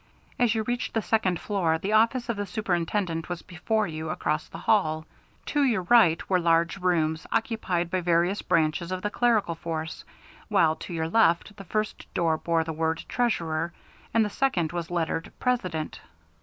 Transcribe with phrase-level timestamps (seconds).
[0.39, 4.47] As you reached the second floor, the office of the Superintendent was before you, across
[4.49, 5.05] the hall.
[5.53, 10.03] To your right were large rooms occupied by various branches of the clerical force,
[10.47, 13.73] while to your left the first door bore the word "Treasurer,"
[14.11, 16.01] and the second was lettered "President."